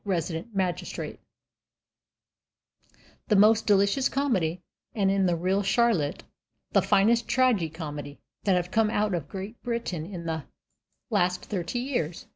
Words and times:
_,Resident 0.03 0.55
Magistrate), 0.55 1.19
the 3.27 3.35
most 3.35 3.67
delicious 3.67 4.09
comedy, 4.09 4.59
and 4.95 5.11
in 5.11 5.27
The 5.27 5.35
Real 5.35 5.61
Charlotte 5.61 6.23
the 6.71 6.81
finest 6.81 7.27
tragi 7.27 7.69
comedy, 7.69 8.17
that 8.45 8.55
have 8.55 8.71
come 8.71 8.89
out 8.89 9.13
of 9.13 9.29
Great 9.29 9.61
Britain 9.61 10.07
in 10.11 10.25
the 10.25 10.45
last 11.11 11.45
thirty 11.45 11.77
years. 11.77 12.25